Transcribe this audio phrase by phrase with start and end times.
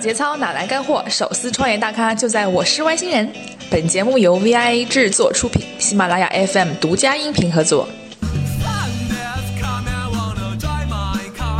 [0.00, 1.04] 节操哪来干货？
[1.10, 3.30] 手撕创业大咖就在我是外星人。
[3.70, 7.86] 本节目由 VIA 制作出品，喜马拉雅 FM 独家音频合作。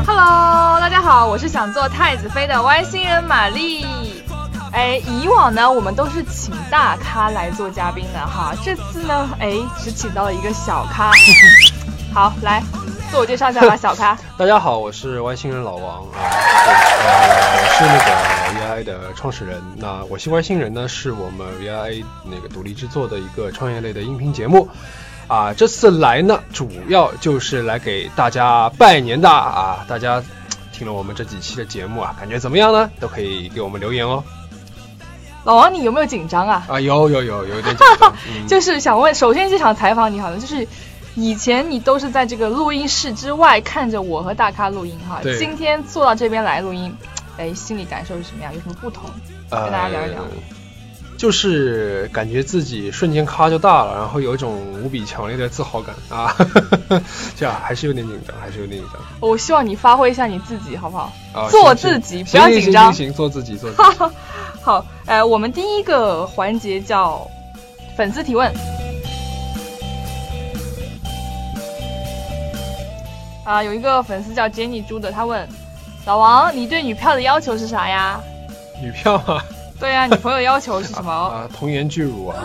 [0.06, 3.84] Hello，大家好，我是想做太子妃的外星人玛丽。
[4.72, 11.12] 哎，以往呢，我们都是请大咖来做嘉宾的哈，这次呢，哎，只请到了一个小咖。
[12.14, 12.62] 好，来
[13.10, 14.16] 自我介绍一下吧，小咖。
[14.38, 16.18] 大家好，我是外星人老王啊，
[17.10, 19.60] 呃，是那个 VI 的创始人。
[19.76, 24.68] 那我新外星人呢，是我们 VI 那个独立制作的一个创业类的音频节目。
[25.26, 29.84] 啊，这次来呢，主要就是来给大家拜年的啊！
[29.88, 30.20] 大家
[30.72, 32.90] 听了我们这几期的节目啊，感觉怎么样呢？
[32.98, 34.24] 都可以给我们留言哦。
[35.44, 36.66] 老王，你有没有紧张啊？
[36.68, 38.12] 啊，有有有，有点紧张。
[38.48, 40.66] 就是想问，首先这场采访你好像就是
[41.20, 46.96] 以前你都是在这个录音室之外看着我和大咖录音哈，今天坐到这边来录音，
[47.36, 48.54] 哎，心理感受是什么样？
[48.54, 49.04] 有什么不同？
[49.50, 50.20] 跟大家聊一聊。
[51.18, 56.34] 就是感觉自己瞬间咔就大了，然后有一种无比强烈的自豪感啊，
[57.36, 59.02] 这样还是有点紧张，还是有点紧张。
[59.20, 61.12] 我希望你发挥一下你自己，好不好？
[61.50, 62.84] 做自己，不要紧张。
[62.84, 63.82] 行行行，做自己，做自己。
[64.64, 67.30] 好，呃，我们第一个环节叫
[67.94, 68.50] 粉丝提问。
[73.44, 75.48] 啊，有一个粉丝叫 Jenny 猪的，他问
[76.06, 78.20] 老王，你对女票的要求是啥呀？
[78.82, 79.44] 女票啊。
[79.78, 81.08] 对呀，女朋友要求是什么？
[81.10, 82.36] 啊，童颜巨乳啊！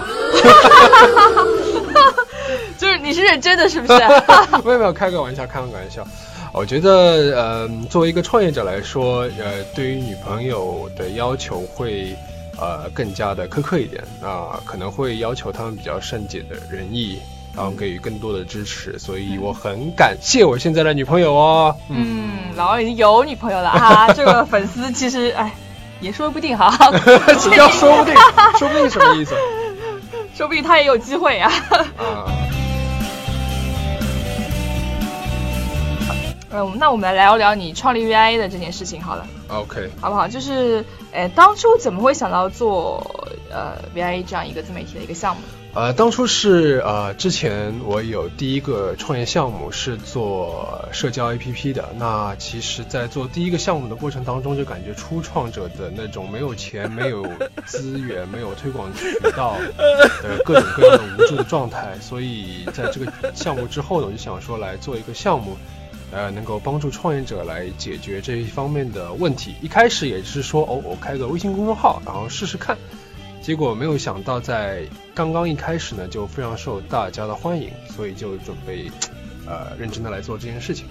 [2.77, 3.99] 就是你是认真的，是不是？
[4.63, 6.07] 没有没有，开个玩笑，开个玩笑。
[6.53, 12.15] 我觉得，呃，作为一个创业者来说，呃，对于女朋友的要求会，
[12.57, 17.19] 呃，更加的苛刻一点啊，可能会要求他们比较善解的人意，
[17.55, 18.97] 然后给予更多的支持。
[18.99, 21.75] 所以我很感谢我现在的女朋友哦。
[21.89, 24.11] 嗯，老王已经有女朋友了哈。
[24.13, 25.51] 这个粉丝其实，哎。
[26.01, 26.69] 也说不定哈，
[27.39, 28.13] 什么叫说不定？
[28.59, 29.33] 说不定什么意思？
[30.35, 31.49] 说不定他也有机会呀。
[31.97, 32.27] 啊。
[36.51, 39.25] 嗯，那我们来聊聊你创立 VIA 的这件事情好了。
[39.47, 39.89] OK。
[40.01, 40.27] 好不好？
[40.27, 40.83] 就是，
[41.13, 45.41] 哎，当初怎么会想到做呃 VIA 这样一个自媒体的一个项目？
[45.75, 51.89] 呃，当初是呃，之前我有第一个创业项目是做社交 APP 的。
[51.97, 57.27] 那其实，在做第一个项目的过程当中，就感觉初创者的那种没有钱、没有
[57.65, 59.57] 资源、没有推广渠道
[60.23, 61.97] 的各种各样的无助的状态。
[61.99, 65.57] 所以，在这个项目之后呢，我就想说来做一个项目，
[66.09, 69.53] 呃，能够帮助创业者来解决这一方面的问题。
[69.61, 72.77] 一开始也是说，哦，我开个微信公众号，然后试试看。
[73.45, 74.81] 结果没有想到，在
[75.13, 78.89] 刚刚一开始呢，就非常受大家的欢迎，所以就准备，
[79.45, 80.87] 呃，认真的来做这件事情。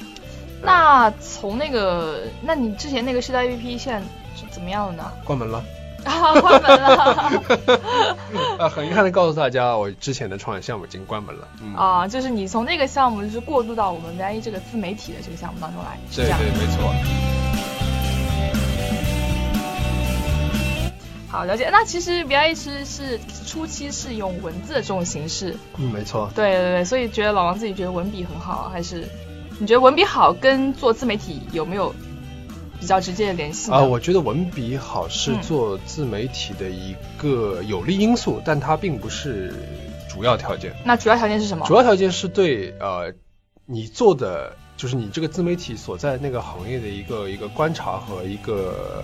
[0.63, 4.01] 那从那个，那你之前那个时代 APP 现在
[4.37, 5.11] 是怎么样了呢？
[5.25, 5.65] 关门了。
[6.07, 6.97] 啊，关门了。
[8.61, 11.49] 啊， 很遗憾的告诉大家，我之前的创业项目已经关门了。
[11.77, 17.34] 啊，就是你从那个项目就是过渡到我们 VI 这个自媒体的这个项目当中来，对对，没错。
[21.35, 29.09] 好了解，那其实 V I 是是初期是用文字的这种形式，嗯，没错，对对对，所以觉得老王自己觉得文笔很好，还是
[29.59, 31.93] 你觉得文笔好跟做自媒体有没有
[32.79, 33.81] 比较直接的联系啊？
[33.81, 39.53] 我觉得文笔好是做自媒体的一个有利因素，但它并不是
[40.09, 40.73] 主要条件。
[40.85, 41.67] 那主要条件是什么？
[41.67, 43.13] 主要条件是对呃
[43.67, 49.03] 你做的就是你这个自媒体所在那个行业的一个一个观察和一个。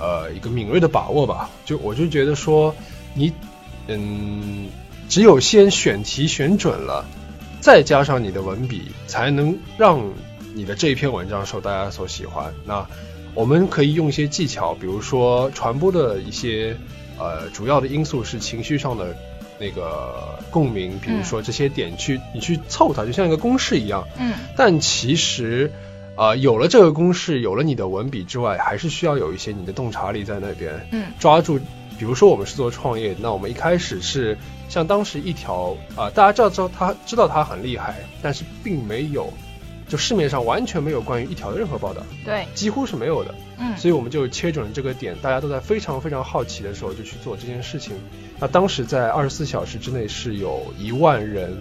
[0.00, 2.74] 呃，一个敏锐的把握吧，就我就觉得说，
[3.12, 3.30] 你，
[3.86, 4.66] 嗯，
[5.10, 7.04] 只有先选题选准了，
[7.60, 10.02] 再加上你的文笔，才能让
[10.54, 12.54] 你的这一篇文章受大家所喜欢。
[12.64, 12.86] 那
[13.34, 16.74] 我们可以用一些技巧，比如说传播的一些，
[17.18, 19.14] 呃，主要的因素是情绪上的
[19.58, 24.08] 那个共鸣，比如说这些点去你去凑它，就像一个公式一样。
[24.18, 24.32] 嗯。
[24.56, 25.70] 但其实。
[26.20, 30.86] 啊，有了这个公式，有了你的文笔之外，还是需要有一些你的洞察力在那边。
[30.92, 31.58] 嗯，抓住，
[31.98, 34.36] 比如说我们是做创业，那我们一开始是
[34.68, 39.32] 像当时一条啊，大家知道知道他知道他很厉害，但是并没有，
[39.88, 42.02] 就市面上完全没有关于一条的任何报道。
[42.22, 43.34] 对，几乎是没有的。
[43.56, 47.96] 嗯，所以我们就切准了这个点，大家都在非常非常好奇的时候就去做这件事情。
[48.38, 51.58] 那当时在二十四小时之内是有一万人。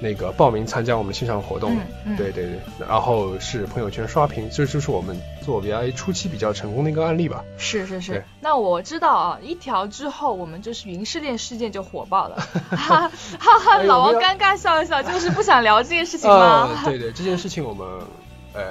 [0.00, 1.76] 那个报名参加我们线上活动，
[2.16, 7.44] 对对对，然后是朋友圈刷屏，这就是我们做 VIA 初期比较成功的一个案例吧。
[7.56, 12.36] 是是是，那我知道啊，一条之后我们就是云试炼事件就火爆了，
[12.70, 13.82] 哈 哈哈！
[13.82, 16.80] 老王尴尬笑一笑，就是不想聊这件事情吗？
[16.86, 17.86] 对对，这件事情我们
[18.54, 18.62] 呃，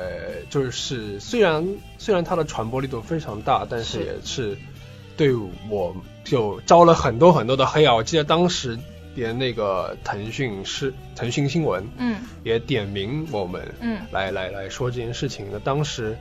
[0.49, 1.65] 就是虽然
[1.97, 4.57] 虽然它的传播力度非常大，但是是也是
[5.15, 5.33] 对
[5.69, 7.95] 我就招了很多很多的黑啊！
[7.95, 8.77] 我记得当时
[9.17, 15.47] 连那个腾讯是腾讯新闻嗯也点名我们，嗯来来来说这件事情。
[15.51, 16.15] 那当时，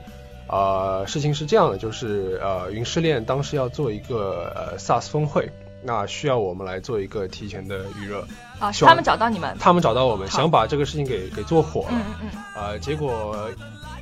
[0.47, 5.51] 呃，事情是这样的，就是呃，云试链当时要做一个呃 SaaS 峰会，
[5.83, 8.27] 那需要我们来做一个提前的预热。
[8.57, 9.55] 啊，是他们找到你们。
[9.59, 11.89] 他们找到我们，想把这个事情给给做火了。
[11.91, 13.47] 嗯嗯呃，结果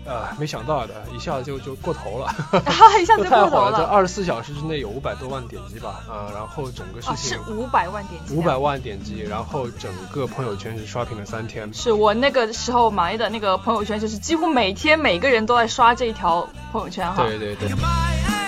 [0.05, 3.83] 呃没想到的，一下子就就过头了， 嗯，哈，一下就子太火了。
[3.85, 8.37] 二十四小时之内有五百多万点击吧，啊、然后整个事哦，是五百万点击啊。
[8.37, 11.71] 五百万点击，然后整个朋友圈是刷屏了三天。
[11.73, 17.23] 是我那个时候埋的那个朋友圈，就是几乎每天每个人都在刷这一条朋友圈哈。
[17.23, 17.69] 对对对。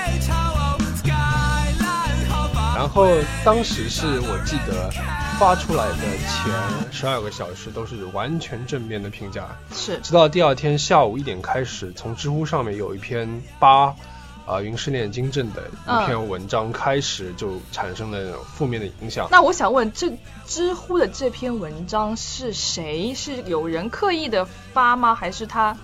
[2.88, 3.06] 然后
[3.44, 4.90] 当时是我记得
[5.38, 5.96] 发出来的
[6.26, 13.94] 前十二个小时都是完全正面的评价，是直到第二天下午一点开始，从知乎上面有一篇八
[14.46, 19.28] 啊、云失恋金正的一篇文章开始，就产生了负面的影响。
[19.30, 23.14] 那我想问，这知乎的这篇文章是谁？
[23.14, 25.14] 是有人刻意的发吗？
[25.14, 25.76] 还是他？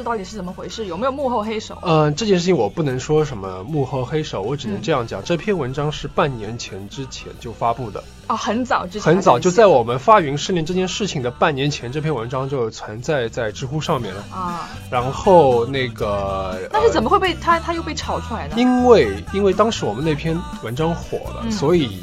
[0.00, 0.86] 这到底是怎么回事？
[0.86, 1.76] 有没有幕后黑手？
[1.82, 14.24] 嗯、这件事情我不能说什么幕后黑手，我只能嗯这样讲，这篇文章是半年前之前就发布的，啊，很早之前，很早就在我们发云试炼这件事情的半年前，这篇文章就存在在知乎上面了。
[14.32, 14.70] 啊。
[14.90, 17.10] 然后那个，但是怎么？
[17.10, 18.54] 么会被他他又被炒出来呢？
[18.56, 21.98] 因为因为当时我们那篇文章火了，嗯所以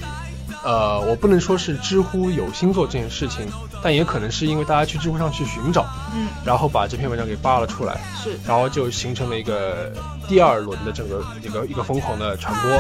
[0.64, 3.48] 呃，我不能说是知乎有心做这件事情，
[3.82, 8.38] 但也可能是因为大家去知乎上去寻找，嗯，然后把这篇文章给扒了出来，是。
[8.46, 9.92] 然后就形成了一个
[10.28, 12.72] 第二轮的整个一个一个疯狂的传播。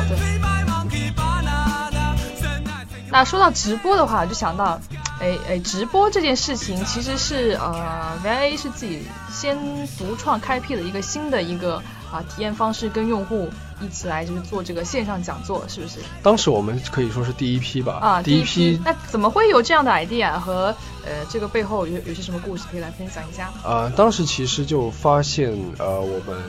[3.09, 4.79] 那说到直播的话，就想到，
[5.21, 9.57] 哎哎，直播这件事情其实是呃，VIA 是自己先
[9.97, 11.81] 独创开辟了一个新的一个
[12.11, 13.49] 啊、体验方式，跟用户
[13.81, 15.99] 一起来就是做这个线上讲座，是不是？
[16.23, 18.79] 当时我们可以说是第一批吧，啊，第一批。
[18.83, 20.75] 那怎么会有这样的 idea 和
[21.05, 23.51] 呃这个背后有有些什么故事可以来分享一下？
[23.63, 26.41] 呃，当时其实就发现，呃，我们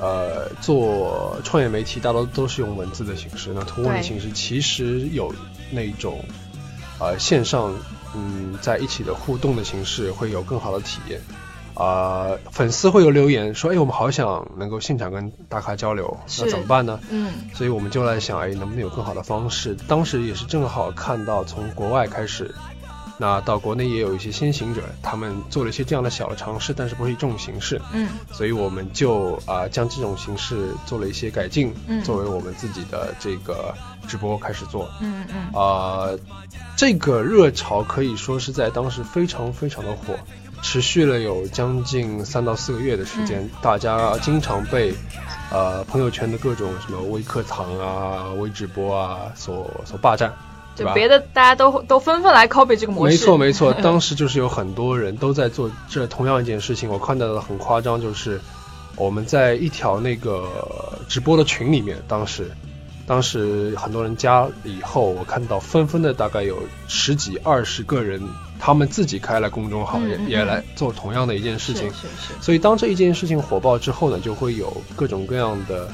[0.00, 5.34] 呃做创业媒体，大多都是用文字的形式，那图文的形式其实有
[5.70, 6.24] 那种
[7.00, 7.74] 呃线上
[8.14, 11.20] 嗯在一起的互动的形式会有更好的体验。
[11.74, 17.00] 啊、粉丝会有留言说，哎，我们好想能够现场跟大咖交流，那怎么办呢？
[17.10, 19.76] 嗯所以我们就来想，哎，能不能有更好的方式？
[19.88, 22.54] 当时也是正好看到从国外开始，
[23.18, 33.74] 那到国内也有一些先行者，他们做了一些这样的小的尝试，但是不是以这种形式，嗯所以我们就啊、将这种形式做了一些改进，嗯作为我们自己的这个
[34.06, 34.88] 直播开始做。
[35.00, 36.08] 嗯嗯啊、
[36.76, 40.14] 这个热潮可以说是在当时非常非常的火，
[40.64, 44.94] 持续了有将近三到四个月的时间，大家经常被
[45.52, 50.32] 呃朋友圈的各种什么微课堂啊、微直播啊所所霸占，
[50.74, 50.92] 对吧？
[50.92, 53.14] 就别的大家都都纷纷来 copy 这个模式。
[53.14, 56.88] 没错没错， 当时就是有很多人都在做这同样一件事情。
[56.88, 58.40] 我看到的很夸张，就是
[58.96, 60.48] 我们在一条那个
[61.10, 62.50] 直播的群里面，当时
[63.06, 68.22] 当时很多人加了以后，我看到纷纷的大概有十几二十个人，
[68.58, 71.90] 他们自己开了公众号，也也来做同样的一件事情。
[71.90, 75.88] 是是是，所以当这一件事情火爆之后呢，就会有各种各样的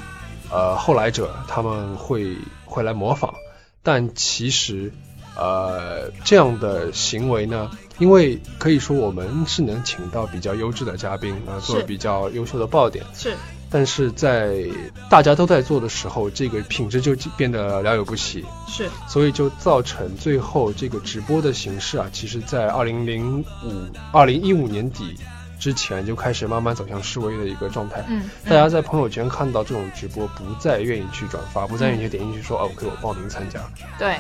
[0.50, 3.35] 呃后来者，他们会会来模仿，
[3.83, 4.93] 但其实
[5.37, 13.35] 呃这样的行为呢，因为可以说我们是能请到比较优质的嘉宾啊、呃做比较优秀的爆点，是
[13.71, 14.67] 但是在
[15.09, 18.45] 大家都在做的时候，这个品质就变得良莠不齐。
[18.67, 25.15] 是，所以就造成最后这个直播的形式啊，其实在二零零五、二零一五年底
[25.59, 28.05] 之前就开始慢慢走向示威的一个状态。
[28.09, 33.61] 嗯，大家在朋友圈看到这种直播，不再愿意去转发，不再愿意去点进去说、哦，给我报名参加。
[33.99, 34.17] 对，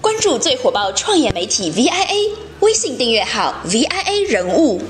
[0.00, 2.30] 关注最火爆创业媒体 VIA，
[2.60, 4.80] 微信订阅号 VIA 人物。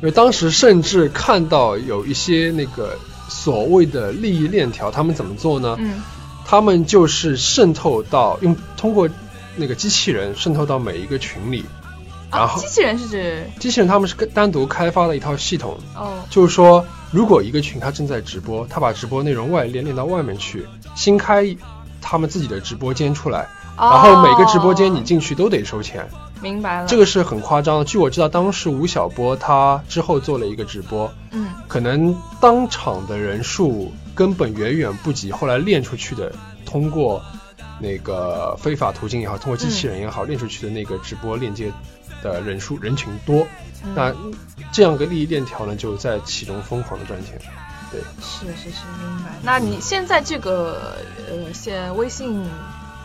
[0.00, 2.96] 因为当时甚至看到有一些那个
[3.28, 5.76] 所谓的利益链条，他们怎么做呢？
[5.78, 6.02] 嗯。
[6.46, 9.08] 他们就是渗透到用通过
[9.54, 11.64] 那个机器人渗透到每一个群里，
[12.28, 13.44] 然啊，后机器人是指？
[13.60, 20.66] 机器人他们是单独开发了一套系统，哦，就是说，如果一个群他正在直播，他把直播内容外链链到外面去，
[20.96, 21.56] 新开
[22.00, 27.84] 他们自己的直播间出来，然后每个直播间你进去都得收钱，哦明白了，这个是很夸张的。
[27.84, 36.32] 据我知道，当时吴晓波他之后做了一个直播，嗯可能当场的人数根本远远不及后来练出去的，
[36.64, 37.22] 通过
[37.78, 41.72] 那个非法途径也好，通过机器人也好，练出去的那个直播链接
[42.22, 43.46] 的人数人群多，
[43.84, 44.14] 嗯那
[44.72, 47.38] 这样个利益链条呢，就在其中疯狂的赚钱。
[47.92, 49.30] 对，是是是，明白。
[49.42, 50.96] 那你现在这个
[51.28, 52.40] 呃，现微信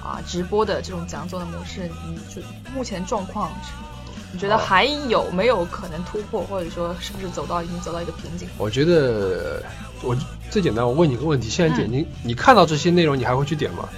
[0.05, 2.41] 啊直播的这种讲座的模式，你就
[2.75, 3.71] 目前状况是，
[4.31, 8.47] 你觉得哦还有没有可能突破，或者说是不是走到已经走到一个瓶颈？
[8.57, 9.63] 我觉得
[10.03, 10.15] 我
[10.51, 13.89] 最简单，我问你个问题：现在点嗯进、你看到这些内容，你还会去点吗？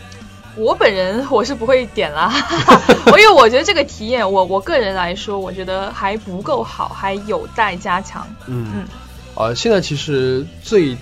[0.56, 2.34] 我本人我是不会点啦，
[3.12, 8.26] 我因为我觉得这个体验，我我个人来说，我觉得还不够好，还有待加强。
[8.48, 8.88] 嗯嗯，
[9.36, 10.98] 呃，现在其实最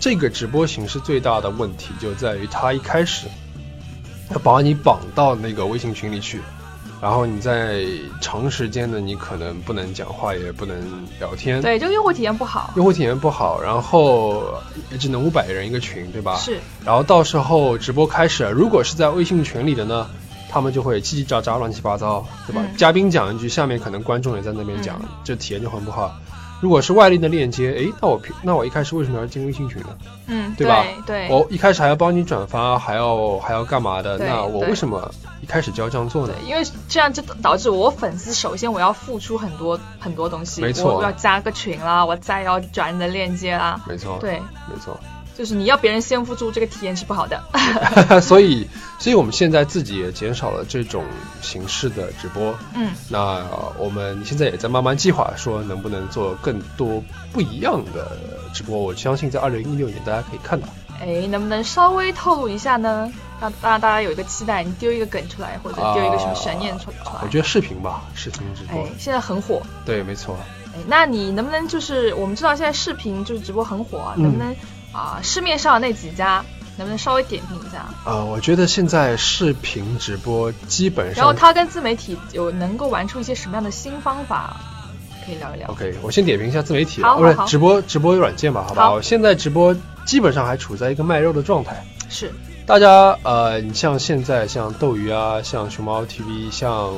[0.00, 3.28] 这个直播形式最大的问题就在于它一开始
[4.28, 6.40] 它把你绑到那个微信群里去，
[7.00, 7.84] 然后你在
[8.20, 10.76] 长时间的你可能不能讲话，也不能
[11.18, 12.72] 聊天，对，这个用户体验不好。
[12.76, 14.42] 用户体验不好，然后
[14.90, 16.36] 也只能五百人一个群，对吧？
[16.36, 20.06] 是，然后到时候直播开始了，如果是在微信群里的呢，
[20.50, 22.60] 他们就会叽叽喳喳、乱七八糟，对吧？
[22.62, 26.14] 嗯嘉宾讲一句，下面可能观众也在那边讲，嗯这体验就很不好。
[26.60, 29.88] 如果是外链的链接，诶，那我平那我一开始为什么要进微信群呢？
[30.26, 34.18] 嗯，对吧对，我一开始还要帮你转发，还要还要干嘛的？
[34.18, 35.10] 那我为什么
[35.40, 36.34] 一开始就要这样做呢？
[36.44, 44.98] 因为这样就导致我粉丝首先我要付出很多很多东西，没错我要加个群啦，我再要转你的链接啦，没错，对，没错。
[45.38, 47.40] 就是你要别人先付出，这个体验是不好的。
[48.20, 48.68] 所以，
[48.98, 51.04] 所以我们现在自己也减少了这种
[51.40, 52.52] 形式的直播。
[52.74, 57.00] 嗯，那、呃我们现在也在慢慢计划，说能不能做更多
[57.32, 58.18] 不一样的
[58.52, 58.76] 直播。
[58.76, 60.66] 我相信在二零一六年大家可以看到。
[61.00, 63.08] 哎，能不能稍微透露一下呢？
[63.40, 67.20] 让让大家有一个期待，你丢一个梗出来，或者丢一个什么悬念出出来。
[67.22, 69.62] 我觉得视频吧，视频直播哎，，现在很火。
[69.86, 70.36] 对，没错。
[70.74, 74.52] 哎，那你能不能就是我们知道现在视频就是直播很火啊，嗯能不能
[74.92, 76.44] 啊、市面上那几家
[76.76, 77.86] 能不能稍微点评一下？
[78.04, 84.56] 呃，我觉得现在视频直播基本上，然后它跟自媒体有能够玩出一些什么样的新方法，
[85.26, 85.68] 可以聊一聊。
[85.68, 88.82] OK，我先点评一下自媒体，不是直播直播软件吧，好吧？
[88.84, 91.84] 好我现在直播基本上还处在一个卖肉的状态。
[92.08, 92.32] 是，
[92.64, 96.94] 大家呃，你像现在像斗鱼啊，像熊猫 TV，像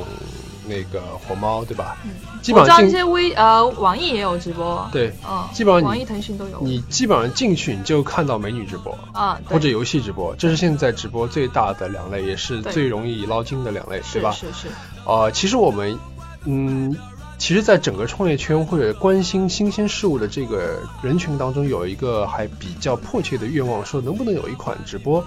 [0.71, 1.97] 那个火猫，对吧？
[2.05, 2.11] 嗯，
[2.41, 8.97] 基本上进我知道这些微呃网易也有直播，，对，嗯，基本上网易、腾讯都有，你基本上进去你就看到美女直播。
[9.11, 14.31] 啊，或者游戏直播，这是现在直播最大的两类，也是最容易捞金的两类，对吧？
[14.31, 14.67] 是是是，
[15.05, 15.99] 呃，其实我们，
[16.45, 16.95] 嗯，
[17.37, 25.23] 其实，在整个创业圈或者关心新鲜事物的这个人群当中，有一个还比较迫切的愿望，说能不能有一款直播，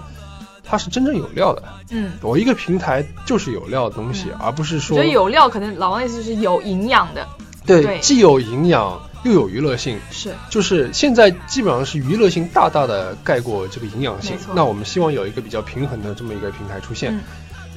[0.65, 1.63] 它是真正有料的。
[1.91, 2.13] 嗯。
[2.21, 7.27] 我一个平台就是有料的东西，嗯而不是我说觉得有料，可能老王的意思就是有营养的，
[7.65, 9.99] 对对既有营养又有娱乐性。
[10.11, 14.37] 是就是现在基本上是娱乐性大大的盖过这个营养性。
[14.53, 17.13] 那我们希望有一个比较平衡的这么一个平台出现。
[17.15, 17.21] 嗯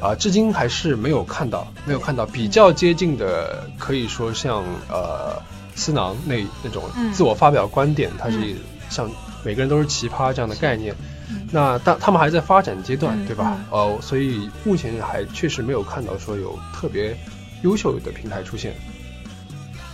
[0.01, 5.43] 啊、至今还是没有看到，没有看到比较接近的，可以说像呃
[5.75, 8.57] 思囊那那种嗯自我发表观点，它是嗯
[8.89, 9.11] 像
[9.43, 10.95] 每个人都是奇葩这样的概念。
[10.95, 11.18] 嗯
[11.51, 13.57] 那但他们还在发展阶段，嗯对吧？
[13.71, 17.17] 呃，所以目前还确实没有看到说有特别
[17.63, 18.75] 优秀的平台出现。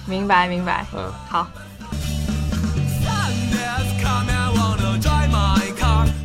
[0.06, 1.46] 明白明白，嗯，好。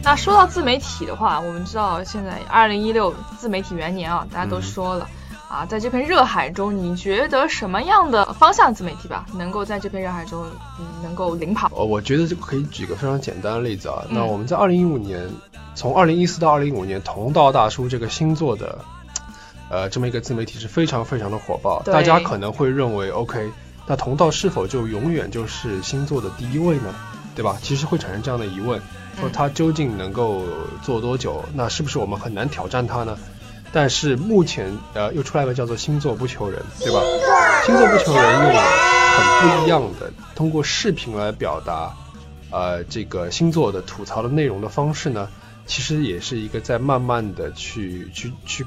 [0.01, 5.07] 那说到自媒体的话，我们知道现在二零一六自媒体元年啊，大家都说了、
[5.49, 10.45] 啊，在这片热海中，你觉得什么样的方向自媒体吧，能够在这片热海中、
[10.79, 11.71] 嗯、能够领跑？
[11.75, 14.05] 呃，我觉得这个可以举个非常简单的例子啊。
[14.09, 15.27] 嗯那我们在二零一五年，
[15.73, 18.77] 从二零一四到二零一五年，同道大叔这个星座的，
[19.71, 21.81] 呃，这么一个自媒体是非常非常的火爆。
[21.81, 23.49] 大家可能会认为，OK，
[23.87, 26.93] 那同道是否就永远就是星座的第一位呢？
[27.35, 27.57] 对吧？
[27.61, 28.79] 其实会产生这样的疑问，
[29.19, 30.43] 说嗯他究竟能够
[30.83, 31.43] 做多久？
[31.55, 33.17] 那是不是我们很难挑战他呢？
[33.71, 37.01] 但是目前，呃，又出来了叫做星座不求人，对吧？
[37.65, 41.93] 星座不求人用很不一样的通过视频来表达，
[42.49, 45.29] 呃，这个星座的吐槽的内容的方式呢，
[45.67, 48.65] 其实也是一个在慢慢的去去去，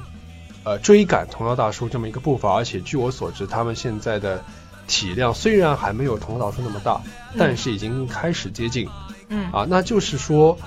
[0.63, 2.53] 呃，追赶童谣大叔这么一个步伐。
[2.53, 4.43] 而且据我所知，他们现在的
[4.87, 7.01] 体量虽然还没有童谣大叔那么大，
[7.37, 8.87] 但是已经开始接近。
[9.29, 10.57] 嗯啊，那就是说，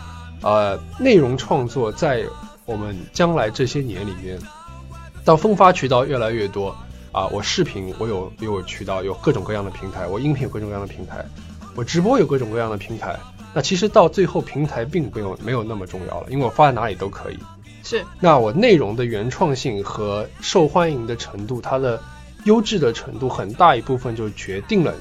[0.43, 2.25] 呃，内容创作在
[2.67, 4.39] 我们将来这些年里面，
[5.25, 6.77] 当分发渠道越来越多
[7.13, 11.25] 啊，我视频我有有渠道，有各种各样的平台，我音频有各种各样的平台，
[11.75, 13.17] 我直播有各种各样的平台。
[13.55, 17.39] 那其实到最后，平台并没有没有那么重要了，因为我发在哪里都可以。
[17.83, 22.03] 是那我内容的原创性和受欢迎的程度，它的
[22.45, 24.93] 优质的程度，很大一部分就决定了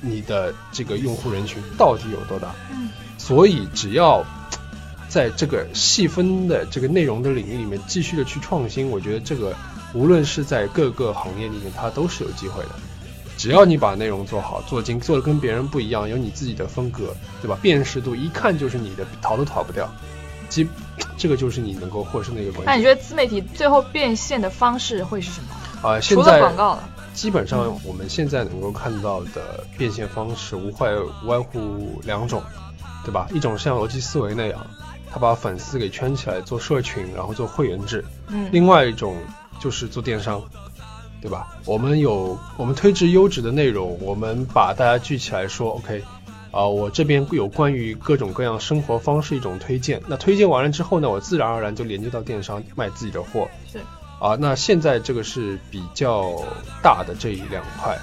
[0.00, 2.52] 你的这个用户人群到底有多大。
[2.72, 4.22] 嗯所以只要
[5.14, 9.54] 在这个细分的这个内容的领域里面继续的去创新，我觉得这个
[9.94, 12.70] 无论是在各个行业里面，它都是有机会的。
[13.36, 17.56] 只要你把内容做好，做精，做的跟别人不一样，有你自己的风格，对吧？
[17.62, 19.88] 辨识度一看就是你的，逃都逃不掉。
[20.48, 20.66] 基，
[21.16, 22.66] 这个就是你能够获胜的一个关键。
[22.66, 25.88] 那你觉得自媒体最后变现的方式会是什么？
[25.88, 26.88] 啊，现在广告了。
[27.12, 30.90] 基本上我们现在能够看到的变现方式，无外
[31.22, 32.42] 无外乎两种，
[33.04, 33.28] 对吧？
[33.32, 34.66] 一种像逻辑思维那样，
[35.14, 38.04] 他把粉丝给圈起来做社群，然后做会员制。
[38.26, 38.48] 嗯。
[38.50, 39.16] 另外一种
[39.60, 40.42] 就是做电商，
[41.22, 41.56] 对吧？
[41.64, 46.02] 我们有我们推制优质的内容，我们把大家聚起来说，OK。
[46.50, 53.48] 啊，我这边有关于各种各样生活方式一种推荐，那推荐完了之后呢，我自然而然就连接到电商卖自己的货。
[53.72, 53.78] 是。
[54.20, 56.42] 啊，那现在这个是比较
[56.82, 57.96] 大的这一两块，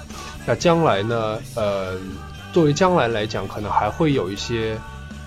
[0.46, 1.98] 那将来呢，呃，
[2.54, 4.78] 作为将来来讲，可能还会有一些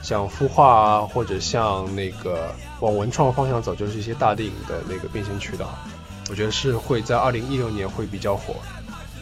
[0.06, 5.74] 像孵化啊，或者像那个往文创方向走，就是一些大电影的那个变现渠道，
[6.30, 8.54] 我觉得是会在二零一六年会比较火。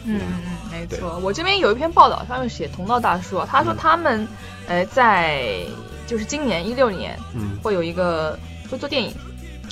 [0.04, 1.18] 嗯嗯嗯，没错。
[1.22, 4.28] 我这边有一篇报道，上面写同道大叔，他说他们，
[4.68, 5.60] 呃，在
[6.06, 8.38] 就是今年一六年，嗯，会有一个
[8.70, 9.14] 会做电影。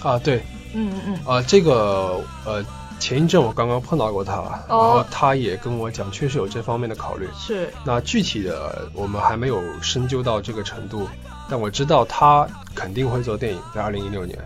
[0.02, 0.42] 啊，对。
[0.72, 1.18] 嗯嗯嗯。
[1.26, 2.64] 啊，这个呃，
[3.02, 4.34] 前一阵我刚刚碰到过他，
[4.68, 7.28] 然后他也跟我讲，确实有这方面的考虑。
[7.36, 7.68] 是。
[7.84, 11.08] 那具体的我们还没有深究到这个程度，
[11.50, 14.38] 但我知道他肯定会做电影，在二零一六年。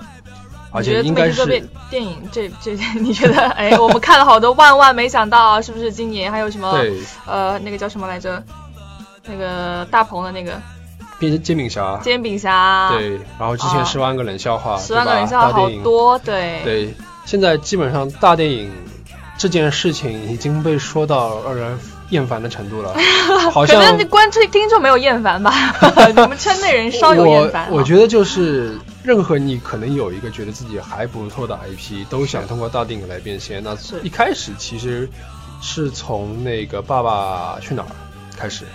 [0.73, 1.45] 而且应该是
[1.91, 3.47] 电影这这， 你觉得？
[3.51, 6.73] 哎，我们看了好多，万万没想到，是不是今年还有什么？
[6.73, 8.43] 对，呃，那个叫什么来着？
[9.27, 10.53] 那个大鹏的那个
[11.19, 11.99] 变成煎饼侠。
[12.03, 12.91] 煎饼侠。
[12.93, 16.63] 对，然后之前十万个冷笑话，十万个冷笑话好多，对。
[16.65, 16.95] 对，
[17.27, 18.73] 现在基本上大电影
[19.37, 21.79] 这件事情已经被说到让人。
[22.11, 22.95] 厌烦的程度了，
[23.51, 25.53] 好像可能观众听众没有厌烦吧？
[26.07, 27.67] 你们圈内人稍有厌烦。
[27.69, 33.61] 我我觉得就是任何你可能有一个觉得自己还不错的 IP，都想通过大电影来变现。
[33.61, 35.11] 那一开始其实
[35.61, 37.89] 是从那个《爸爸去哪儿》
[38.39, 38.67] 开始，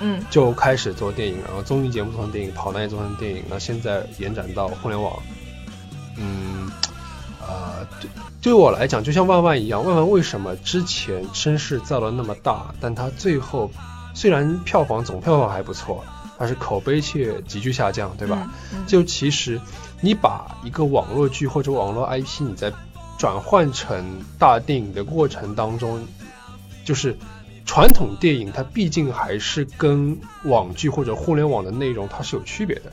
[0.00, 5.12] 嗯，就开始做电影，然后综艺节目做成电影，跑男也做成电影，那现在延展到互联网，
[6.16, 6.72] 嗯。
[7.48, 8.10] 呃，对，
[8.42, 13.70] 对我来讲，就像万万一样，万万为什么之前声势造了那么大，但它最后
[14.14, 16.04] 虽然票房总票房还不错，
[16.38, 18.52] 但是口碑却急剧下降，对吧？
[18.86, 19.60] 就其实
[20.02, 22.72] 你把一个网络剧或者网络 IP，你在
[23.18, 26.06] 转换成大电影的过程当中，
[26.84, 27.16] 就是
[27.64, 32.92] 传统电影它毕竟还是跟网剧或者互联网的内容它是有区别的。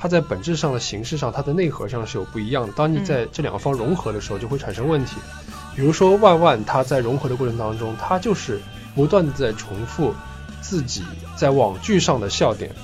[0.00, 2.72] 它在本质上的形式上，它的内核上是有不一样的。
[2.72, 5.16] 当你在这两个方融合的时候，就会产生问题。
[5.76, 8.58] 比如说万万，它在融合的过程当中，它就是
[8.94, 10.14] 不断的在重复
[10.62, 11.04] 自己
[11.36, 12.74] 在网剧上的笑点，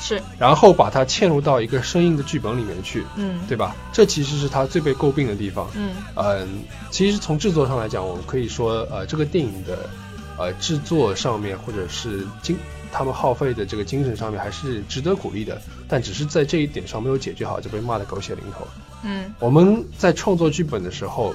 [0.00, 3.76] 是，然后把它嵌入到一个生硬的剧本里面去，嗯，对吧？
[3.92, 5.68] 这其实是它最被诟病的地方。
[5.74, 9.88] 嗯嗯，其实从制作上来讲，我们可以说，呃，这个电影的
[10.36, 12.58] 呃制作上面或者是精。
[12.92, 18.66] 他们耗费的这个精神上面还是值得鼓励的，但只是在这一点上没有解决好，就被骂得狗血淋头。
[19.02, 21.34] 嗯，我们在创作剧本的时候，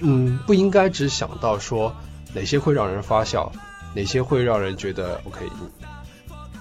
[0.00, 1.94] 嗯，不应该只想到说
[2.34, 3.52] 哪些会让人发笑，
[3.94, 5.46] 哪些会让人觉得 OK，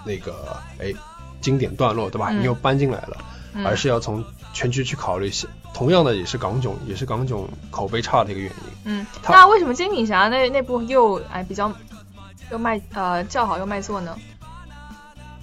[0.06, 0.93] 那个哎，
[1.41, 2.32] 经典段落对吧？
[2.32, 3.17] 你又搬进来了，
[3.65, 5.32] 而是要从全局去考虑。
[5.74, 8.74] 同样的也是港囧，也是港囧口碑差的一个原因。
[8.86, 11.72] 嗯，那为什么煎饼侠那那部又哎比较？
[12.50, 14.17] 又卖呃叫好又卖座呢？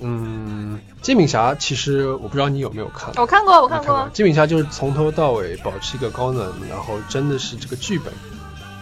[0.01, 4.09] 嗯，煎饼侠其实我不知道你有没有看，我看过，我看过。
[4.13, 8.13] 煎饼侠就是从头到尾保持一个高能，然后真的是这个剧本，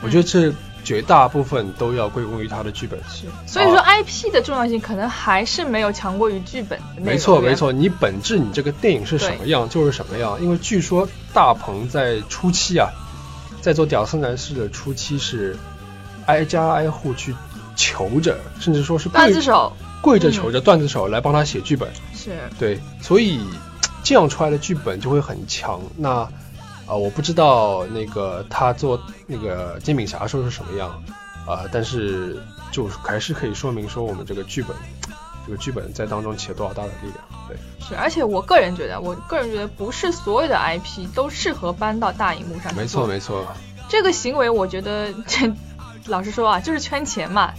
[0.03, 2.99] 我觉得这绝大部分都要归功于他的剧本。
[3.09, 6.79] 是，所以说 IP 的重要性可能还是没有强过于剧本。
[6.97, 12.89] 没错没错，你本质你这个电影是什么样就是什么样，因为据说大鹏在初期啊，
[13.61, 15.57] 在做屌丝男士的初期是
[16.27, 17.35] 挨家挨户去。
[17.75, 19.73] 求着，甚至说是刽子手
[20.03, 23.41] 跪着求着段子手来帮他写剧本，是对，所以
[24.03, 25.81] 这样出来的剧本就会很强。
[25.97, 26.29] 那
[26.87, 30.91] 啊，我不知道那个他做那个煎饼侠时候是什么样
[31.47, 34.77] 啊，但是就还是可以说明说我们这个剧本，
[35.47, 37.19] 这个剧本在当中起了多少大的力量。
[37.49, 42.75] 对，是，而且我个人觉得，我个人觉得不是所有的 IP 都适合搬到大荧幕上。
[42.75, 43.47] 没错，没错。
[43.89, 45.53] 这个行为，我觉得这。
[46.07, 47.53] 老实说啊，就是圈钱嘛。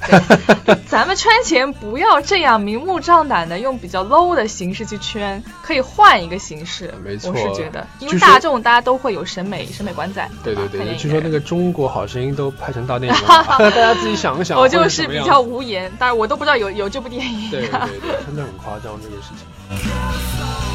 [0.66, 6.94] 对， 咱们圈钱不要这样明目张胆的用比较 low 的形式去圈，可以换一个形式。
[7.04, 10.30] 没错，我是觉得，因为大众大家都会有审美审美观在。
[10.44, 14.60] 对对对，据说那个《中国好声音》都拍成大电影了， 大家自己想一想。
[14.60, 17.50] 我就是比较无言，但是我都不知道有有这部电影。
[17.50, 20.73] 对对对，真的很夸张这个事情。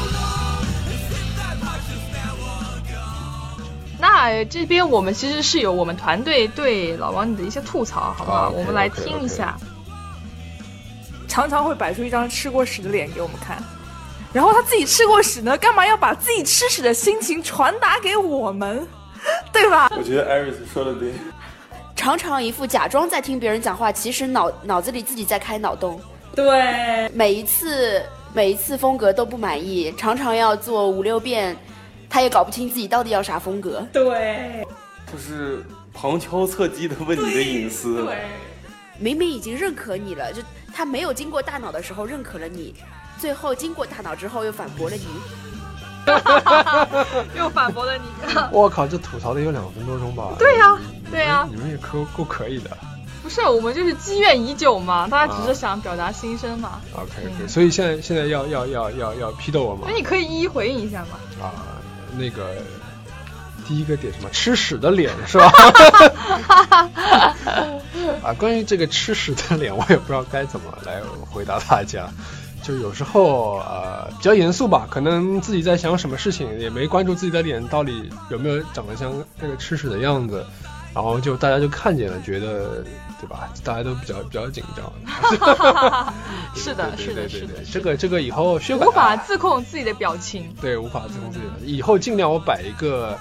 [3.99, 8.49] 那这边我们其实是有我们团队对老王你的一些吐槽，好不好？
[8.49, 9.57] 我们来听一下。
[11.27, 13.61] 常常会摆出一张吃过屎的脸给我们看，
[14.33, 18.87] 然后他自己吃过屎呢，干嘛要把自己吃屎的心情传达给我们，
[19.53, 19.91] 对吧？
[19.95, 21.13] 我觉得艾瑞斯说的对。
[21.95, 26.01] 常常一副假装在听别人讲话，其实脑脑子里自己在开脑洞。
[26.33, 28.01] 对，每一次
[28.33, 31.55] 每一次风格都不满意，常常要做五六遍，
[32.09, 33.85] 他也搞不清自己到底要啥风格。
[33.93, 34.65] 对，
[35.11, 38.03] 就是旁敲侧击的问你的隐私。
[38.03, 38.25] 对，
[38.97, 40.41] 明明已经认可你了，就
[40.73, 42.73] 他没有经过大脑的时候认可了你，
[43.17, 45.05] 最后经过大脑之后又反驳了你。
[47.37, 48.01] 又反驳了你。
[48.51, 50.33] 我靠，这吐槽的有两分多钟吧？
[50.39, 50.77] 对呀、
[51.11, 52.75] 对呀、你们也可够可以的。
[53.21, 56.81] 不是我们就是积怨已久嘛，大家只是想表达心声嘛。
[56.93, 59.93] OK OK，所以现在现在要要要要要批斗我吗那？
[59.93, 61.19] 你可以一一回应一下嘛。
[61.43, 61.53] 啊，
[62.17, 62.55] 那个
[63.67, 65.51] 第一个点什么吃屎的脸是吧？
[68.23, 72.07] 啊，关于这个吃屎的脸，我也不知道该怎么来回答大家。
[72.61, 80.45] 就有时候呃比较严肃吧，可能自己在想什么事情，也没关注自己的脸到底有没有长得像那个吃屎的样子，
[80.93, 82.83] 然后就大家就看见了，觉得
[83.19, 83.49] 对吧？
[83.63, 84.91] 大家都比较比较紧张。
[86.55, 91.65] 是的，对是的，是的，这个这个以后修改无法自控自己的表情，对，无法自控自己的。
[91.65, 93.17] 以后尽量我摆一个，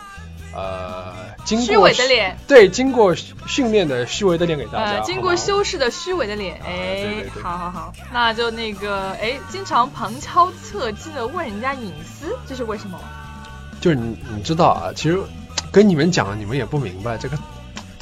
[0.54, 1.12] 呃，
[1.44, 4.92] 经过虚伪的脸，对，经过训练的虚伪的脸给大家。
[4.92, 12.98] 呃，经过修饰的虚伪的脸，哎好好好，那就那个，哎，经常旁敲侧击的问人家隐私，这是为什么？
[13.80, 15.18] 就是你你知道啊，其实
[15.70, 17.36] 跟你们讲，你们也不明白，这个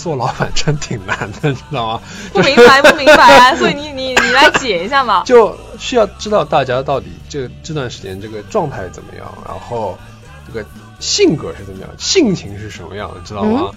[0.07, 2.01] 做老板真挺难的，你知道吗？
[2.33, 5.23] 不明白不明白啊， 所以你你你来解一下嘛。
[5.27, 9.99] 就需要知道大家到底这这段时间这个状态怎么样，然后
[10.47, 10.65] 这个
[11.01, 13.73] 性格是怎么样，性情是什么样，知道吗？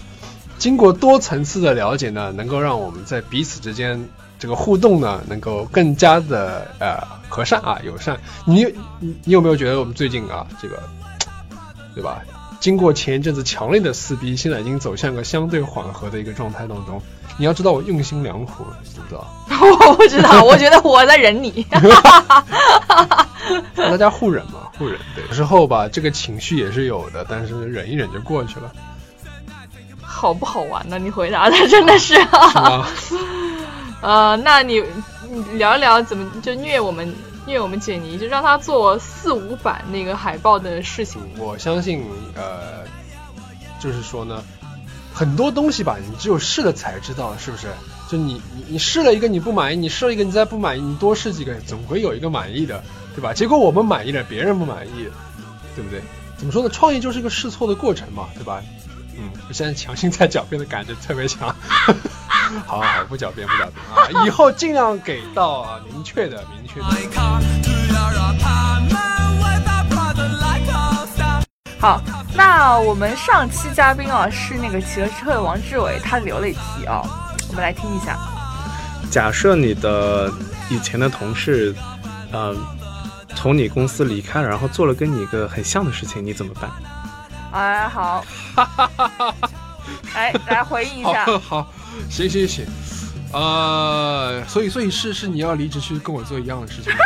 [0.59, 8.15] 经过多层次的了解呢，能够让我们在彼此之间这个互动呢，能够更加的呃和善啊友善。
[8.45, 8.65] 你
[8.99, 10.79] 你你有没有觉得我们最近啊这个
[11.95, 12.21] 对吧？
[12.59, 17.01] 经过前一阵子强烈的撕逼，现在已经走向一个相对缓和的一个状态当中。
[17.37, 19.25] 你要知道我用心良苦，知不知道？
[19.87, 21.65] 我不知道，我觉得我在忍你。
[23.75, 24.99] 大家互忍嘛，互忍。
[25.15, 28.71] 对，有时候吧，这个情绪也是有的，但是忍一忍就过去了，
[30.01, 30.99] 好不好玩呢？
[30.99, 32.15] 你回答的真的是。
[32.15, 32.23] 是
[32.59, 32.85] 吗？
[34.01, 34.83] 呃，那你
[35.29, 37.13] 你聊一聊怎么就虐我们
[37.49, 41.19] 因为我们简妮，就让他做四五版那个海报的事情。
[41.39, 42.85] 我相信，呃，
[43.79, 44.43] 就是说呢，
[45.11, 47.65] 很多东西吧，你只有试了才知道，是不是？
[48.07, 52.83] 就你你你试了一个你不满意，你试了一个你再不满意，你多试几个，总归有一个满意的，
[53.15, 53.33] 对吧？
[53.33, 55.07] 结果我们满意了，别人不满意，
[55.75, 56.03] 对不对？
[56.37, 56.69] 怎么说呢？
[56.69, 58.61] 创业就是一个试错的过程嘛，对吧？
[59.17, 61.53] 嗯， 我现在强行在狡辩的感觉特别强。
[62.65, 64.25] 好好好，不狡辩不狡辩啊！
[64.25, 66.85] 以后尽量给到啊明确的明确的。
[71.79, 72.01] 好，
[72.35, 77.01] 那我们上期嘉宾啊是那个企鹅车的王志伟，他留了一题啊，
[77.49, 78.17] 我们来听一下。
[79.11, 80.31] 假设你的
[80.69, 81.73] 以前的同事，
[82.31, 82.55] 呃，
[83.35, 86.69] 从你公司离开了，然后做了跟你一个很像的事情，你怎么办？
[87.51, 88.23] 哎，好，
[90.13, 91.25] 哎来回应一下。
[91.25, 91.67] 好好，
[92.09, 92.65] 行行行，
[93.33, 96.99] 呃，所以所以是是你要离职去跟我做一样的事情吗？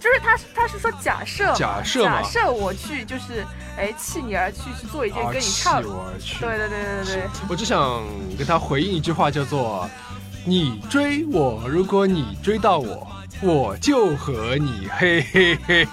[0.00, 6.40] 就是他是他是说假设假设假设我去就是哎弃你而去去做一件啊跟你弃差我而去。
[6.40, 8.02] 对对对对对对，我只想
[8.36, 9.88] 跟他回应一句话，叫做
[10.44, 13.06] “你追我，如果你追到我，
[13.40, 15.88] 我就和你嘿嘿嘿”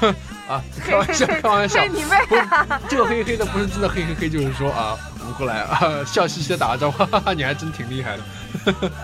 [0.48, 2.80] 啊，开玩笑，开玩笑 嘿，你妹啊！
[2.88, 8.22] 这个嘿嘿的不是真的嘿嘿嘿，就是说啊，我们过来啊，笑嘻嘻的打个招呼，哈哈，你还真挺厉害的。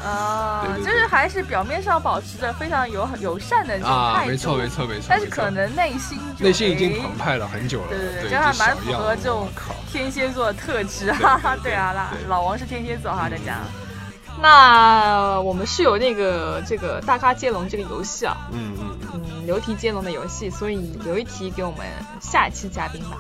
[0.03, 9.47] 啊 对，对对就是还是表面上保持着非常友友善的这种啊，态度，没错没错没错，但是可能内心就内心已经哎澎湃了很久了，对对对，对，这还蛮符合这种，
[9.93, 13.59] 天蝎座的特质，对哈哈，对啊，啦，老王是天蝎座哈，大家。
[14.41, 19.21] 那我们是有那个这个大咖接龙这个游戏啊，嗯嗯嗯。
[19.27, 21.81] 嗯，流题接龙的游戏，所以留一题给我们
[22.21, 23.19] 下一期嘉宾吧。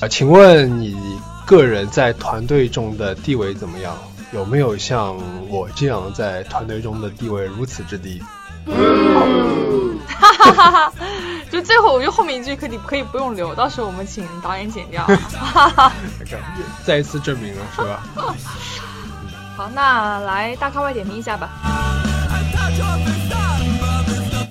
[0.00, 3.96] 啊，请问你个人在团队中的地位怎么样？
[4.32, 5.16] 有没有像
[5.48, 8.20] 我这样在团队中的地位如此之低？
[10.06, 10.92] 哈哈哈哈！
[11.50, 15.06] 就最后，我觉得后面一句可以可以不用留，到时候我们请导演剪掉。
[15.06, 15.92] 哈哈。
[16.84, 18.02] 再一次证明了，是吧？
[19.56, 21.48] 好，那来大咖外点评一下吧。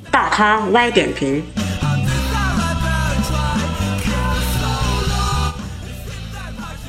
[0.10, 1.44] 大咖歪点评，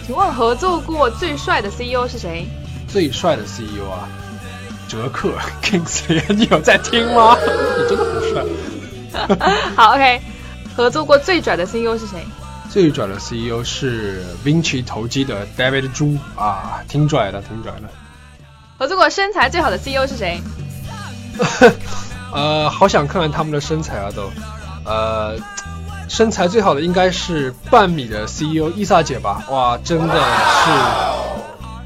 [0.07, 2.47] 请问合作过最帅的 CEO 是谁？
[2.87, 4.09] 最帅的 CEO 啊，
[4.87, 7.37] 哲克 Kingsley， 你有在听吗？
[7.41, 8.45] 你真的很帅。
[9.75, 10.21] 好，OK，
[10.77, 12.25] 合作过最拽的 CEO 是谁？
[12.71, 17.89] 最拽的 CEO 是 Vinci 投机的 David 朱啊，挺拽的，挺拽的。
[18.85, 20.39] 合作过身材最好的 CEO 是谁？
[22.31, 24.31] 呃，好想看看他们的身材啊，都，
[24.85, 25.39] 呃，
[26.07, 29.43] 身材最好的应该是半米的 CEO 伊萨姐吧？
[29.49, 30.71] 哇，真的是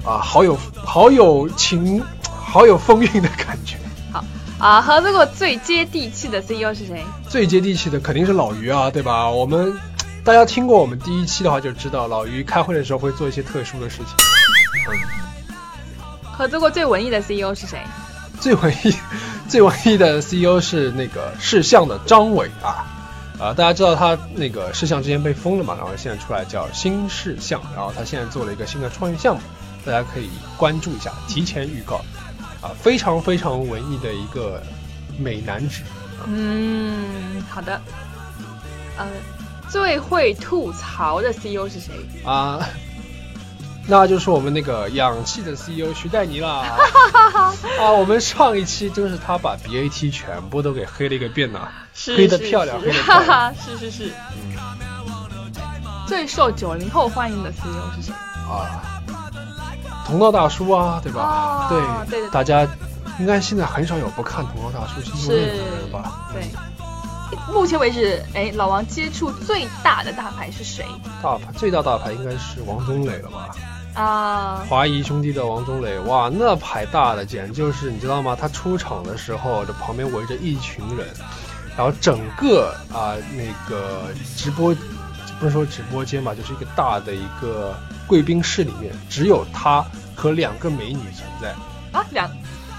[0.09, 3.77] 啊，好有好有情，好有风韵的感觉。
[4.13, 4.25] 好
[4.59, 7.05] 啊，合作过最接地气的 CEO 是谁？
[7.29, 9.31] 最接地气的肯定是老于啊，对吧？
[9.31, 9.73] 我们
[10.25, 14.07] 大家听过我们第一期的话就知道，老于开会的时候会做一些特殊的事情。
[14.91, 14.99] 嗯，
[16.38, 17.81] 合作过最文艺的 CEO 是谁？
[18.40, 18.94] 最文艺、
[19.51, 22.87] 最文艺的 CEO 是那个视像的张伟啊，
[23.40, 29.42] 啊，大家知道他那个视像之前被封了嘛，然后现在出来叫新视像，然后他现在做了一个新的创业项目，
[29.85, 31.96] 大家可以关注一下，提前预告，
[32.62, 34.62] 啊，非常非常文艺的一个
[35.18, 35.83] 美男子。
[36.29, 37.81] 嗯，好的，
[38.96, 39.09] 呃，
[39.68, 41.94] 最会吐槽的 CEO 是谁？
[42.24, 42.64] 啊。
[43.90, 46.77] 那就是我们那个氧气的 CEO 徐代尼啦。
[47.81, 51.68] 啊，我们上一期真是他把 BAT 全部都给黑了一个遍呐，
[52.14, 53.55] 黑的漂亮，黑的漂亮。
[53.55, 54.12] 是 是是。
[56.07, 58.12] 最受九零后欢迎的 CEO 是谁？
[58.46, 59.01] 啊，
[60.07, 61.66] 同道大叔啊，对吧？
[61.70, 61.81] 对
[62.20, 62.29] 对。
[62.29, 62.66] 大家
[63.18, 66.29] 应该现在很少有不看同道大叔新作的人吧？
[66.35, 66.42] 对。
[67.53, 70.85] 目前为止，哎，老王接触最大的大牌是谁？
[71.22, 73.48] 大牌最大大牌应该是王中磊了吧？
[73.99, 78.37] 啊，华谊兄弟的王中磊，哇，那牌大的简直就是你知道吗？
[78.41, 81.05] 他出场的时候，这旁边围着一群人，
[81.77, 84.05] 然后整个啊那个
[84.37, 84.73] 直播，
[85.41, 87.75] 不是说直播间吧，就是一个大的一个
[88.07, 89.85] 贵宾室里面，只有他
[90.15, 91.49] 和两个美女存在。
[91.91, 92.31] 啊，两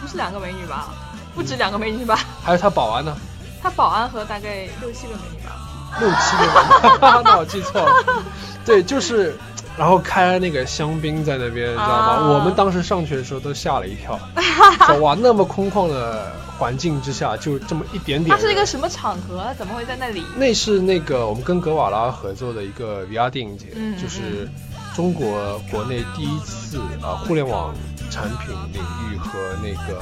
[0.02, 0.88] 不是两个美女吧？
[1.36, 2.18] 不止两个美女吧？
[2.42, 3.14] 还有他保安呢？
[3.62, 6.00] 他保安和大概六七个美女吧？
[6.00, 6.98] 六七个美女？
[7.26, 8.24] 那我记错了。
[8.64, 9.38] 对，就是。
[9.80, 12.34] 然后开那个香槟在那边，你知道吗？
[12.34, 14.20] 我们当时上去的时候都吓了一跳，
[14.86, 18.36] 说哇，那么空旷的环境之下，就这么一点点。
[18.36, 19.54] 它是一个什么场合？
[19.58, 20.22] 怎么会在那里？
[20.36, 24.50] 那是那个我们跟格瓦拉合作的一个 VR 电影节，就是
[24.94, 27.74] 中国国内第一次啊，互联网
[28.12, 30.02] 产品领域和那个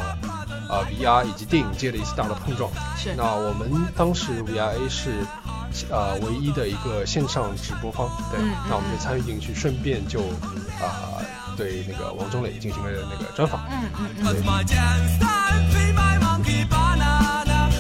[0.74, 2.68] 啊 VR 以及电影界的一次大的碰撞。
[2.98, 3.14] 是。
[3.16, 5.12] 那我们当时 VRA 是。
[5.90, 10.20] 呃，唯一的一个线上直播方，对，那我们就参与进去，顺便就
[10.82, 11.22] 啊，
[11.56, 13.62] 对那个王中磊进行了那个专访。
[13.70, 14.26] 嗯嗯嗯。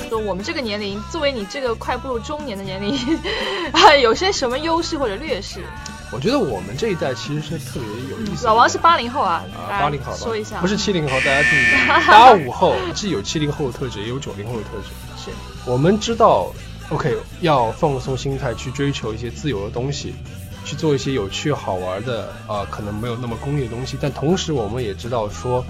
[0.09, 2.97] 就我们这个年龄，作为你这个快步入中年的年龄，
[4.01, 5.61] 有些什么优势或者劣势？
[6.09, 8.45] 我觉得我们这一代其实是特别有意思。
[8.45, 14.87] 老王是八零后啊，八零后，说一下，不是七零后，大家注意，八五后 既有七零后的特质，也有九零后的特质。
[15.25, 15.31] 是，
[15.69, 16.53] 我们知道。
[16.89, 20.15] OK，要放松心态去追求一些自由的东西，
[20.63, 23.97] 去做一些有趣好玩的啊，可能没有那么功利的东西。
[23.99, 25.65] 但同时，我们也知道说，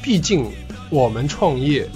[0.00, 0.48] 毕竟
[0.90, 1.88] 我们创业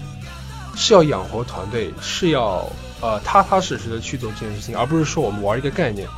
[0.75, 2.69] 是要养活团队，是要
[3.01, 6.09] 呃踏踏实实的去做这件事情，而不是说我们玩一个概念，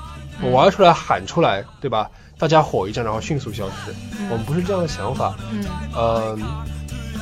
[0.43, 2.11] 我玩出来喊出来，对吧？
[2.39, 3.95] 大家火一阵，然后迅速消失。
[4.31, 5.37] 我们不是这样的想法。
[5.53, 5.63] 嗯。
[5.95, 6.39] 呃。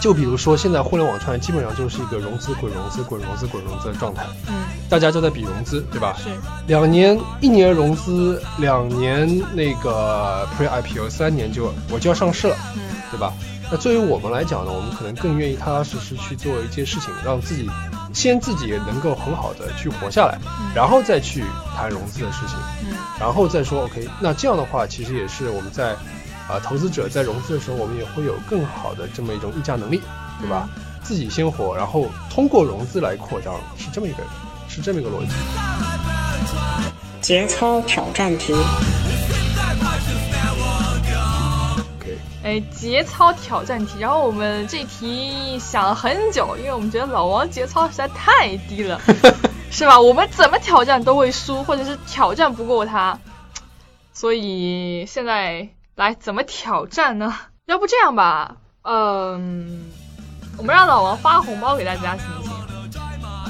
[0.00, 4.24] 就比如说，现在互联网创业基本上就是一个融资滚融资滚融资滚融资的状态。
[4.46, 4.54] 嗯，
[4.88, 6.16] 大家都在比融资，对吧？
[6.18, 6.30] 是。
[6.66, 12.56] 两年，一年融资，两年那个 Pre IPO，三年就我就要上市了。
[12.76, 13.32] 嗯，对吧？
[13.70, 17.68] 那作为我们来讲呢，我们可能更愿意踏踏实实去做一件事情，让自己
[18.14, 20.38] 先自己能够很好的去活下来，
[20.74, 21.44] 然后再去
[21.76, 22.56] 谈融资的事情。
[22.82, 25.94] 嗯，然后再说 OK，那这样的话，其实也是我们在。
[26.48, 30.00] 啊，投资者在融资的时候，我们也会有更好的这么一种议价能力，
[30.40, 30.66] 对吧？
[31.02, 34.22] 自己先活，然后通过融资来扩张，是这么一个，
[34.68, 35.32] 是这么一个逻辑。
[37.20, 38.54] 节操挑战题。
[42.44, 49.00] 哎，节操挑战题，然后我们这题想了很久，因为我们觉得老王节操实在太低了，
[49.70, 50.00] 是吧？
[50.00, 53.18] 我们怎么挑战都会输，或者是挑战不过他，
[54.12, 55.68] 所以现在。
[55.96, 57.34] 来，怎么挑战呢？
[57.66, 59.90] 要不这样吧，嗯，
[60.56, 62.52] 我们让老王发红包给大家，行不行？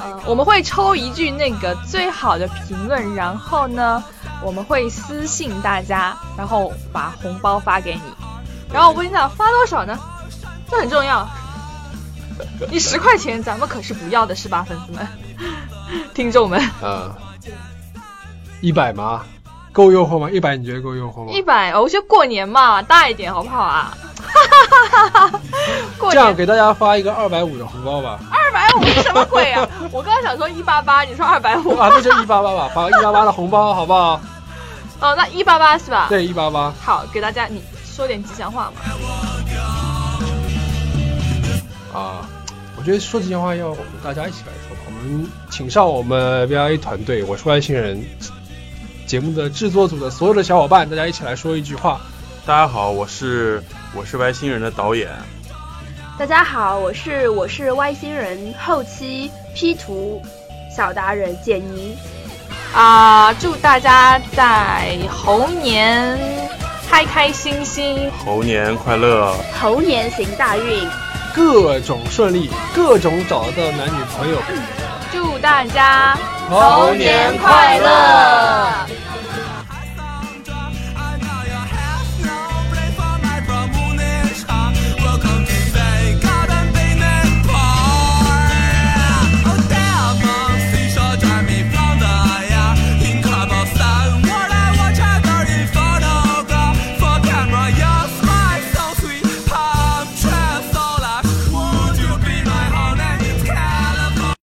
[0.03, 4.03] 嗯，我们会抽一句那个最好的评论，然后呢，
[4.43, 8.01] 我们会私信大家，然后把红包发给你。
[8.71, 9.97] 然后我问一下，发多少呢？
[10.69, 11.27] 这很重要。
[12.71, 15.07] 你十块钱，咱们可是不要的，是吧，粉丝们、
[16.13, 16.61] 听众们？
[16.81, 17.11] 嗯，
[18.61, 19.23] 一百吗？
[19.71, 20.29] 够诱惑吗？
[20.31, 21.31] 一百你觉得够诱惑吗？
[21.31, 23.97] 一百，我觉得过年嘛，大一点好不好啊？
[25.97, 28.19] 过年这样给大家发一个二百五的红包吧。
[28.31, 29.67] 二百五是什么鬼啊？
[29.91, 34.19] 我刚刚想说一八八，你说二百五啊，那就一八八吧，发个一八八的红包好不好？
[35.01, 36.07] 哦，那一八八是吧？
[36.09, 36.73] 对，一八八。
[36.81, 38.81] 好，给大家你说点吉祥话嘛。
[41.93, 42.27] 啊，
[42.77, 44.81] 我觉得说吉祥话要我们大家一起来说吧。
[44.85, 48.03] 我们请上我们 VIA 团队，我是外星人
[49.05, 51.99] 节目的制作组的所有的小伙伴，大家一起来说一句话。
[52.45, 53.63] 大家好，我是
[53.95, 55.09] 我是外星人的导演。
[56.17, 60.21] 大家好，我是我是外星人后期 P 图
[60.75, 61.97] 小达人简妮。
[62.73, 66.19] 啊，祝大家在猴年
[66.87, 70.87] 开开心心，猴年快乐，猴年行大运，
[71.33, 74.37] 各种顺利，各种找得到男女朋友。
[75.11, 76.15] 祝大家
[76.47, 78.69] 猴年快乐！